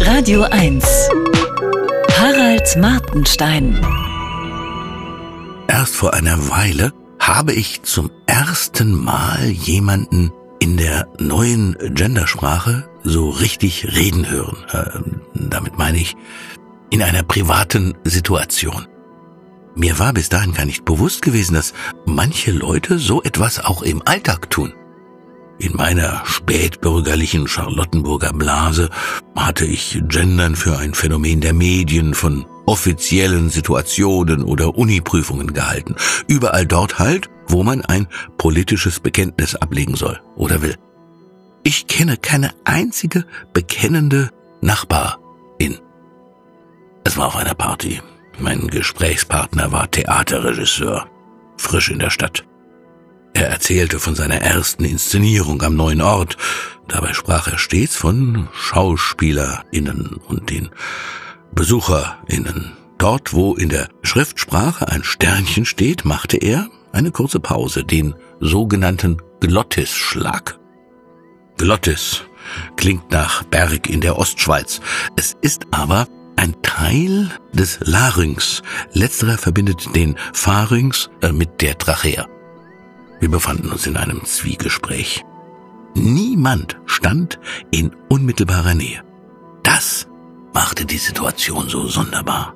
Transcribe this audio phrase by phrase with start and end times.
[0.00, 0.84] Radio 1.
[2.16, 3.84] Harald Martenstein.
[5.66, 13.28] Erst vor einer Weile habe ich zum ersten Mal jemanden in der neuen Gendersprache so
[13.30, 14.56] richtig reden hören.
[14.72, 15.00] Äh,
[15.34, 16.16] damit meine ich
[16.90, 18.86] in einer privaten Situation.
[19.74, 21.74] Mir war bis dahin gar nicht bewusst gewesen, dass
[22.06, 24.72] manche Leute so etwas auch im Alltag tun.
[25.60, 28.90] In meiner spätbürgerlichen Charlottenburger Blase
[29.34, 35.96] hatte ich Gendern für ein Phänomen der Medien von offiziellen Situationen oder Uniprüfungen gehalten.
[36.28, 40.76] Überall dort halt, wo man ein politisches Bekenntnis ablegen soll oder will.
[41.64, 45.78] Ich kenne keine einzige bekennende Nachbarin.
[47.02, 48.00] Es war auf einer Party.
[48.38, 51.08] Mein Gesprächspartner war Theaterregisseur,
[51.56, 52.44] frisch in der Stadt.
[53.38, 56.36] Er erzählte von seiner ersten Inszenierung am neuen Ort.
[56.88, 60.70] Dabei sprach er stets von SchauspielerInnen und den
[61.52, 62.72] BesucherInnen.
[62.98, 69.22] Dort, wo in der Schriftsprache ein Sternchen steht, machte er eine kurze Pause, den sogenannten
[69.38, 70.58] Glottisschlag.
[71.58, 72.22] Glottis
[72.76, 74.80] klingt nach Berg in der Ostschweiz.
[75.14, 78.62] Es ist aber ein Teil des Larynx.
[78.94, 82.26] Letzterer verbindet den Pharynx äh, mit der Trachea.
[83.20, 85.24] Wir befanden uns in einem Zwiegespräch.
[85.94, 87.38] Niemand stand
[87.70, 89.02] in unmittelbarer Nähe.
[89.62, 90.06] Das
[90.54, 92.54] machte die Situation so sonderbar.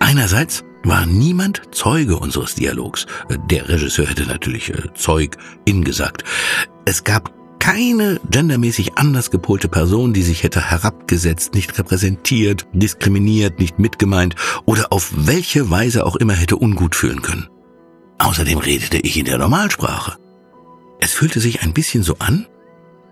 [0.00, 3.06] Einerseits war niemand Zeuge unseres Dialogs.
[3.50, 6.24] Der Regisseur hätte natürlich äh, Zeug ingesagt.
[6.84, 13.80] Es gab keine gendermäßig anders gepolte Person, die sich hätte herabgesetzt, nicht repräsentiert, diskriminiert, nicht
[13.80, 14.36] mitgemeint
[14.66, 17.48] oder auf welche Weise auch immer hätte ungut fühlen können.
[18.18, 20.16] Außerdem redete ich in der Normalsprache.
[21.00, 22.46] Es fühlte sich ein bisschen so an,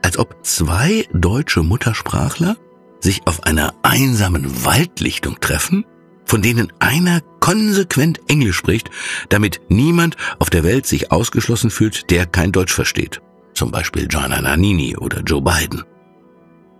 [0.02, 2.56] als ob zwei deutsche Muttersprachler
[3.00, 5.84] sich auf einer einsamen Waldlichtung treffen,
[6.24, 8.90] von denen einer konsequent Englisch spricht,
[9.28, 13.20] damit niemand auf der Welt sich ausgeschlossen fühlt, der kein Deutsch versteht.
[13.54, 15.84] Zum Beispiel Gianna Nannini oder Joe Biden.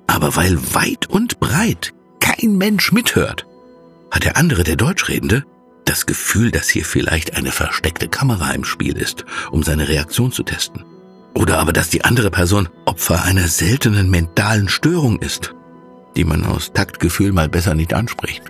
[0.07, 3.47] Aber weil weit und breit kein Mensch mithört,
[4.11, 5.45] hat der andere, der Deutschredende,
[5.95, 10.43] das Gefühl, dass hier vielleicht eine versteckte Kamera im Spiel ist, um seine Reaktion zu
[10.43, 10.85] testen.
[11.35, 15.55] Oder aber, dass die andere Person Opfer einer seltenen mentalen Störung ist,
[16.17, 18.43] die man aus Taktgefühl mal besser nicht anspricht.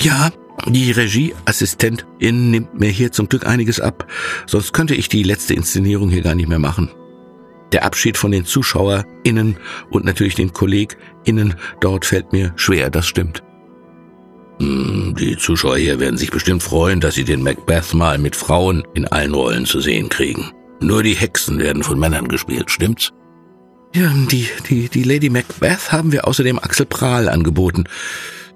[0.00, 0.30] Ja,
[0.66, 4.06] die Regieassistentin nimmt mir hier zum Glück einiges ab,
[4.46, 6.90] sonst könnte ich die letzte Inszenierung hier gar nicht mehr machen.
[7.72, 9.58] Der Abschied von den ZuschauerInnen
[9.90, 13.42] und natürlich den KollegInnen dort fällt mir schwer, das stimmt.
[15.14, 19.06] Die Zuschauer hier werden sich bestimmt freuen, dass sie den Macbeth mal mit Frauen in
[19.06, 20.52] allen Rollen zu sehen kriegen.
[20.80, 23.12] Nur die Hexen werden von Männern gespielt, stimmt's?
[23.94, 27.84] Ja, die, die, die Lady Macbeth haben wir außerdem Axel Prahl angeboten.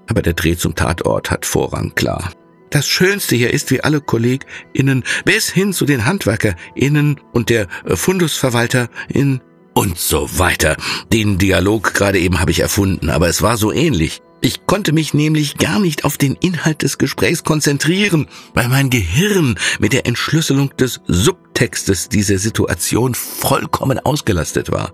[0.07, 2.31] Aber der Dreh zum Tatort hat Vorrang, klar.
[2.69, 9.41] Das Schönste hier ist, wie alle KollegInnen bis hin zu den HandwerkerInnen und der Fundusverwalterin
[9.73, 10.77] und so weiter.
[11.11, 14.21] Den Dialog gerade eben habe ich erfunden, aber es war so ähnlich.
[14.41, 19.57] Ich konnte mich nämlich gar nicht auf den Inhalt des Gesprächs konzentrieren, weil mein Gehirn
[19.79, 24.93] mit der Entschlüsselung des Subtextes dieser Situation vollkommen ausgelastet war.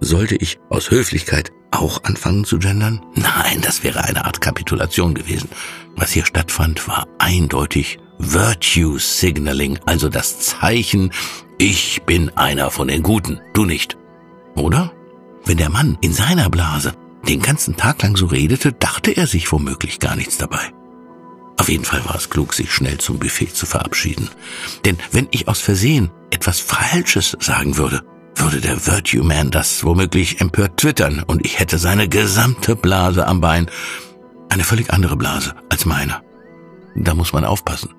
[0.00, 3.04] Sollte ich aus Höflichkeit auch anfangen zu gendern?
[3.14, 5.50] Nein, das wäre eine Art Kapitulation gewesen.
[5.94, 11.12] Was hier stattfand, war eindeutig Virtue Signaling, also das Zeichen,
[11.58, 13.96] ich bin einer von den Guten, du nicht.
[14.56, 14.92] Oder?
[15.44, 16.94] Wenn der Mann in seiner Blase
[17.30, 20.72] den ganzen Tag lang so redete, dachte er sich womöglich gar nichts dabei.
[21.56, 24.28] Auf jeden Fall war es klug, sich schnell zum Buffet zu verabschieden.
[24.84, 28.02] Denn wenn ich aus Versehen etwas Falsches sagen würde,
[28.34, 33.40] würde der Virtue Man das womöglich empört twittern und ich hätte seine gesamte Blase am
[33.40, 33.70] Bein.
[34.48, 36.22] Eine völlig andere Blase als meine.
[36.96, 37.90] Da muss man aufpassen.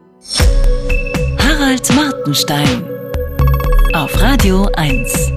[1.38, 2.84] Harald Martenstein
[3.94, 5.31] auf Radio 1.